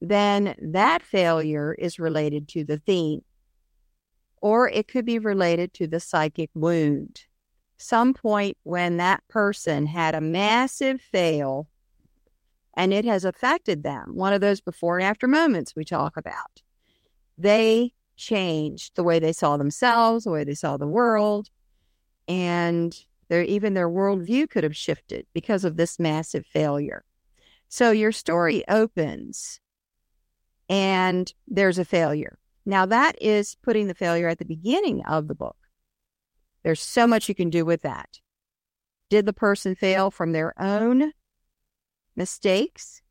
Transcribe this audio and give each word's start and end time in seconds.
then 0.00 0.54
that 0.60 1.02
failure 1.02 1.74
is 1.74 1.98
related 1.98 2.48
to 2.48 2.64
the 2.64 2.78
theme, 2.78 3.22
or 4.40 4.68
it 4.68 4.88
could 4.88 5.06
be 5.06 5.18
related 5.18 5.72
to 5.74 5.86
the 5.86 6.00
psychic 6.00 6.50
wound. 6.54 7.22
Some 7.76 8.14
point 8.14 8.56
when 8.62 8.98
that 8.98 9.26
person 9.28 9.86
had 9.86 10.14
a 10.14 10.20
massive 10.20 11.00
fail 11.00 11.68
and 12.74 12.92
it 12.92 13.04
has 13.04 13.24
affected 13.24 13.82
them, 13.82 14.12
one 14.14 14.32
of 14.32 14.40
those 14.40 14.60
before 14.60 14.98
and 14.98 15.06
after 15.06 15.26
moments 15.26 15.74
we 15.76 15.84
talk 15.84 16.16
about 16.16 16.62
they 17.38 17.92
changed 18.16 18.94
the 18.94 19.02
way 19.02 19.18
they 19.18 19.32
saw 19.32 19.56
themselves, 19.56 20.24
the 20.24 20.30
way 20.30 20.44
they 20.44 20.54
saw 20.54 20.76
the 20.76 20.86
world, 20.86 21.50
and 22.28 22.96
their 23.28 23.42
even 23.42 23.74
their 23.74 23.88
worldview 23.88 24.48
could 24.48 24.64
have 24.64 24.76
shifted 24.76 25.26
because 25.34 25.64
of 25.64 25.76
this 25.76 25.98
massive 25.98 26.46
failure. 26.46 27.04
So 27.68 27.90
your 27.90 28.12
story 28.12 28.62
opens 28.68 29.60
and 30.68 31.32
there's 31.46 31.78
a 31.78 31.84
failure. 31.84 32.38
Now 32.66 32.86
that 32.86 33.20
is 33.20 33.56
putting 33.62 33.88
the 33.88 33.94
failure 33.94 34.28
at 34.28 34.38
the 34.38 34.44
beginning 34.44 35.04
of 35.04 35.28
the 35.28 35.34
book. 35.34 35.56
There's 36.62 36.80
so 36.80 37.06
much 37.06 37.28
you 37.28 37.34
can 37.34 37.50
do 37.50 37.64
with 37.64 37.82
that. 37.82 38.20
Did 39.10 39.26
the 39.26 39.34
person 39.34 39.74
fail 39.74 40.10
from 40.10 40.32
their 40.32 40.54
own 40.60 41.12
mistakes? 42.16 43.02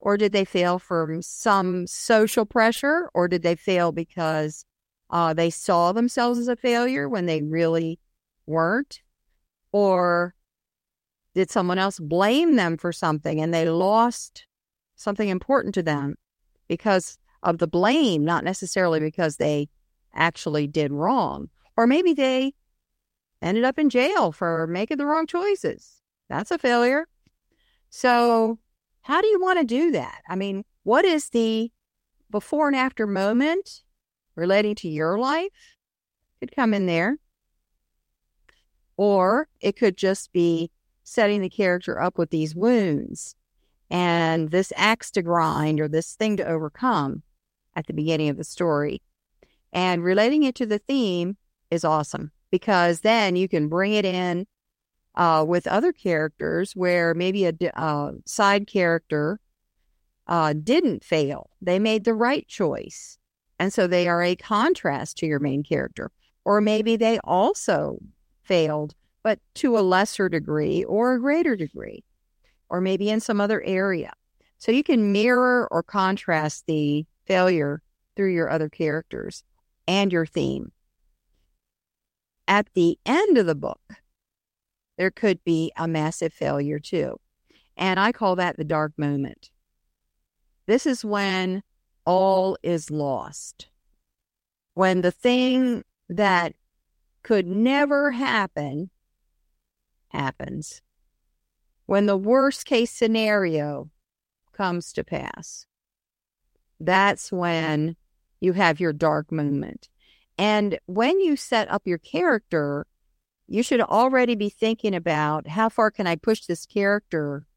or 0.00 0.16
did 0.16 0.32
they 0.32 0.44
fail 0.44 0.78
from 0.78 1.20
some 1.22 1.86
social 1.86 2.46
pressure, 2.46 3.10
or 3.12 3.28
did 3.28 3.42
they 3.42 3.54
fail 3.54 3.92
because 3.92 4.64
uh, 5.10 5.34
they 5.34 5.50
saw 5.50 5.92
themselves 5.92 6.38
as 6.38 6.48
a 6.48 6.56
failure 6.56 7.08
when 7.08 7.26
they 7.26 7.42
really 7.42 8.00
weren't? 8.46 9.02
Or 9.72 10.34
did 11.34 11.50
someone 11.50 11.78
else 11.78 12.00
blame 12.00 12.56
them 12.56 12.76
for 12.76 12.92
something 12.92 13.40
and 13.40 13.52
they 13.52 13.68
lost 13.68 14.46
something 14.96 15.28
important 15.28 15.74
to 15.74 15.82
them 15.82 16.16
because 16.70 17.18
of 17.42 17.58
the 17.58 17.66
blame, 17.66 18.24
not 18.24 18.44
necessarily 18.44 19.00
because 19.00 19.36
they 19.36 19.68
actually 20.14 20.68
did 20.68 20.92
wrong? 20.92 21.50
Or 21.76 21.84
maybe 21.84 22.14
they 22.14 22.54
ended 23.42 23.64
up 23.64 23.76
in 23.76 23.90
jail 23.90 24.30
for 24.30 24.68
making 24.68 24.98
the 24.98 25.04
wrong 25.04 25.26
choices. 25.26 26.00
That's 26.28 26.52
a 26.52 26.58
failure. 26.58 27.08
So 27.88 28.60
how 29.02 29.20
do 29.20 29.26
you 29.26 29.40
want 29.40 29.58
to 29.58 29.64
do 29.64 29.90
that? 29.90 30.22
I 30.28 30.36
mean, 30.36 30.64
what 30.84 31.04
is 31.04 31.30
the 31.30 31.72
before 32.30 32.68
and 32.68 32.76
after 32.76 33.04
moment 33.04 33.82
relating 34.36 34.76
to 34.76 34.88
your 34.88 35.18
life? 35.18 35.76
Could 36.38 36.54
come 36.54 36.72
in 36.72 36.86
there. 36.86 37.18
Or 38.96 39.48
it 39.60 39.76
could 39.76 39.96
just 39.96 40.32
be 40.32 40.70
setting 41.02 41.40
the 41.40 41.48
character 41.48 42.00
up 42.00 42.16
with 42.16 42.30
these 42.30 42.54
wounds 42.54 43.34
and 43.90 44.50
this 44.50 44.72
axe 44.76 45.10
to 45.12 45.22
grind 45.22 45.80
or 45.80 45.88
this 45.88 46.14
thing 46.14 46.36
to 46.36 46.46
overcome 46.46 47.22
at 47.74 47.86
the 47.86 47.92
beginning 47.92 48.28
of 48.28 48.36
the 48.36 48.44
story. 48.44 49.02
And 49.72 50.02
relating 50.02 50.42
it 50.42 50.54
to 50.56 50.66
the 50.66 50.78
theme 50.78 51.36
is 51.70 51.84
awesome 51.84 52.32
because 52.50 53.00
then 53.00 53.36
you 53.36 53.48
can 53.48 53.68
bring 53.68 53.92
it 53.92 54.04
in 54.04 54.46
uh, 55.14 55.44
with 55.46 55.66
other 55.66 55.92
characters 55.92 56.72
where 56.74 57.14
maybe 57.14 57.46
a 57.46 57.54
uh, 57.74 58.12
side 58.26 58.66
character 58.66 59.40
uh, 60.26 60.52
didn't 60.52 61.04
fail. 61.04 61.50
They 61.60 61.78
made 61.78 62.04
the 62.04 62.14
right 62.14 62.46
choice. 62.46 63.18
And 63.58 63.72
so 63.72 63.86
they 63.86 64.08
are 64.08 64.22
a 64.22 64.36
contrast 64.36 65.18
to 65.18 65.26
your 65.26 65.40
main 65.40 65.62
character. 65.62 66.10
Or 66.44 66.60
maybe 66.60 66.96
they 66.96 67.18
also 67.24 67.98
failed, 68.42 68.94
but 69.22 69.38
to 69.56 69.76
a 69.76 69.80
lesser 69.80 70.28
degree 70.28 70.84
or 70.84 71.14
a 71.14 71.20
greater 71.20 71.56
degree, 71.56 72.04
or 72.70 72.80
maybe 72.80 73.10
in 73.10 73.20
some 73.20 73.40
other 73.40 73.62
area. 73.62 74.12
So 74.58 74.72
you 74.72 74.82
can 74.82 75.12
mirror 75.12 75.68
or 75.70 75.82
contrast 75.82 76.64
the 76.66 77.04
failure 77.26 77.82
through 78.16 78.32
your 78.32 78.48
other 78.48 78.68
characters 78.68 79.44
and 79.86 80.12
your 80.12 80.26
theme. 80.26 80.72
At 82.46 82.68
the 82.74 82.98
end 83.04 83.38
of 83.38 83.46
the 83.46 83.54
book, 83.54 83.80
there 84.96 85.10
could 85.10 85.42
be 85.44 85.72
a 85.76 85.88
massive 85.88 86.32
failure 86.32 86.78
too. 86.78 87.18
And 87.76 87.98
I 87.98 88.12
call 88.12 88.36
that 88.36 88.56
the 88.56 88.64
dark 88.64 88.92
moment. 88.98 89.50
This 90.66 90.86
is 90.86 91.04
when 91.04 91.62
all 92.04 92.56
is 92.62 92.90
lost. 92.90 93.68
When 94.74 95.00
the 95.00 95.10
thing 95.10 95.84
that 96.08 96.54
could 97.22 97.46
never 97.46 98.10
happen 98.10 98.90
happens. 100.08 100.82
When 101.90 102.06
the 102.06 102.16
worst 102.16 102.66
case 102.66 102.92
scenario 102.92 103.90
comes 104.52 104.92
to 104.92 105.02
pass. 105.02 105.66
That's 106.78 107.32
when 107.32 107.96
you 108.38 108.52
have 108.52 108.78
your 108.78 108.92
dark 108.92 109.32
moment. 109.32 109.88
And 110.38 110.78
when 110.86 111.18
you 111.18 111.34
set 111.34 111.68
up 111.68 111.88
your 111.88 111.98
character 111.98 112.86
you 113.48 113.64
should 113.64 113.80
already 113.80 114.36
be 114.36 114.50
thinking 114.50 114.94
about 114.94 115.48
how 115.48 115.68
far 115.68 115.90
can 115.90 116.06
I 116.06 116.14
push 116.14 116.44
this 116.46 116.64
character 116.64 117.48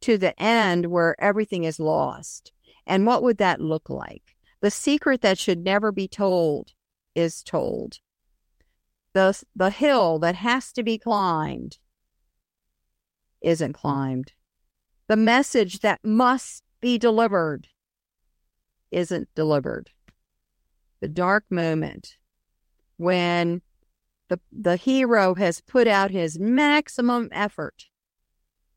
to 0.00 0.16
the 0.16 0.32
end 0.42 0.86
where 0.86 1.14
everything 1.22 1.64
is 1.64 1.78
lost? 1.78 2.52
And 2.86 3.04
what 3.04 3.22
would 3.22 3.36
that 3.36 3.60
look 3.60 3.90
like? 3.90 4.34
The 4.62 4.70
secret 4.70 5.20
that 5.20 5.38
should 5.38 5.62
never 5.62 5.92
be 5.92 6.08
told 6.08 6.72
is 7.14 7.42
told. 7.42 7.98
The, 9.12 9.38
the 9.54 9.68
hill 9.68 10.18
that 10.20 10.36
has 10.36 10.72
to 10.72 10.82
be 10.82 10.96
climbed 10.96 11.76
isn't 13.40 13.72
mm-hmm. 13.72 13.80
climbed. 13.80 14.32
The 15.08 15.16
message 15.16 15.80
that 15.80 16.00
must 16.04 16.62
be 16.80 16.98
delivered 16.98 17.68
isn't 18.90 19.28
delivered. 19.34 19.90
The 21.00 21.08
dark 21.08 21.44
moment 21.50 22.16
when 22.96 23.62
the, 24.28 24.40
the 24.52 24.76
hero 24.76 25.34
has 25.34 25.60
put 25.60 25.86
out 25.86 26.10
his 26.10 26.38
maximum 26.38 27.28
effort 27.32 27.86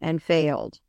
and 0.00 0.22
failed. 0.22 0.80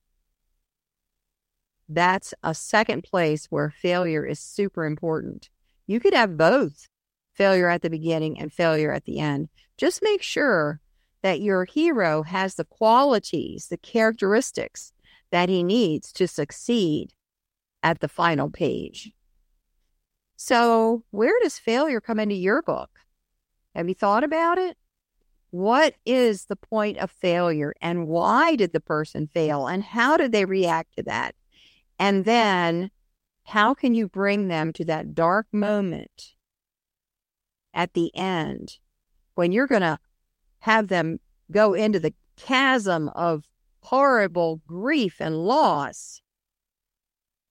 That's 1.88 2.34
a 2.44 2.54
second 2.54 3.04
place 3.04 3.48
where 3.48 3.70
failure 3.70 4.26
is 4.26 4.40
super 4.40 4.86
important. 4.86 5.50
You 5.88 6.00
could 6.00 6.14
have 6.14 6.38
both 6.38 6.88
failure 7.34 7.70
at 7.70 7.82
the 7.82 7.90
beginning 7.90 8.40
and 8.40 8.52
failure 8.52 8.92
at 8.92 9.06
the 9.06 9.20
end. 9.20 9.50
Just 9.78 10.02
make 10.02 10.22
sure 10.22 10.80
that 11.26 11.42
your 11.42 11.66
hero 11.66 12.22
has 12.22 12.54
the 12.54 12.64
qualities, 12.64 13.70
the 13.72 13.78
characteristics 13.78 14.94
that 15.32 15.50
he 15.50 15.64
needs 15.64 16.14
to 16.14 16.28
succeed 16.28 17.14
at 17.82 18.00
the 18.00 18.08
final 18.08 18.52
page. 18.52 19.12
So, 20.36 21.04
where 21.10 21.34
does 21.42 21.58
failure 21.58 22.00
come 22.00 22.20
into 22.20 22.36
your 22.36 22.62
book? 22.62 23.00
Have 23.74 23.90
you 23.90 23.96
thought 23.96 24.24
about 24.24 24.60
it? 24.60 24.78
What 25.50 25.96
is 26.06 26.46
the 26.46 26.56
point 26.56 27.00
of 27.00 27.10
failure 27.10 27.74
and 27.82 28.08
why 28.08 28.56
did 28.56 28.72
the 28.72 28.80
person 28.80 29.28
fail 29.34 29.66
and 29.66 29.82
how 29.84 30.18
did 30.18 30.32
they 30.32 30.46
react 30.46 30.96
to 30.98 31.04
that? 31.06 31.34
And 31.98 32.26
then 32.26 32.92
how 33.46 33.74
can 33.74 33.96
you 33.96 34.08
bring 34.08 34.48
them 34.48 34.72
to 34.74 34.86
that 34.86 35.16
dark 35.16 35.48
moment 35.52 36.36
at 37.74 37.96
the 37.96 38.16
end 38.16 38.78
when 39.34 39.52
you're 39.52 39.66
going 39.66 39.82
to 39.82 39.98
have 40.66 40.88
them 40.88 41.20
go 41.52 41.76
into 41.76 42.00
the 42.00 42.12
chasm 42.38 43.08
of 43.10 43.44
horrible 43.82 44.62
grief 44.66 45.18
and 45.20 45.46
loss, 45.46 46.22